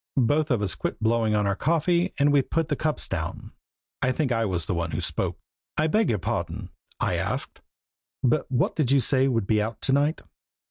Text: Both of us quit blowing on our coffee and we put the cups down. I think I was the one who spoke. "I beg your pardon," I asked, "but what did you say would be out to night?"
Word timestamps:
Both 0.17 0.49
of 0.49 0.63
us 0.63 0.73
quit 0.73 0.99
blowing 0.99 1.35
on 1.35 1.45
our 1.45 1.55
coffee 1.55 2.11
and 2.17 2.33
we 2.33 2.41
put 2.41 2.69
the 2.69 2.75
cups 2.75 3.07
down. 3.07 3.51
I 4.01 4.11
think 4.11 4.31
I 4.31 4.45
was 4.45 4.65
the 4.65 4.73
one 4.73 4.89
who 4.89 4.99
spoke. 4.99 5.37
"I 5.77 5.85
beg 5.85 6.09
your 6.09 6.17
pardon," 6.17 6.71
I 6.99 7.17
asked, 7.17 7.61
"but 8.23 8.51
what 8.51 8.75
did 8.75 8.89
you 8.89 8.99
say 8.99 9.27
would 9.27 9.45
be 9.45 9.61
out 9.61 9.79
to 9.81 9.93
night?" 9.93 10.21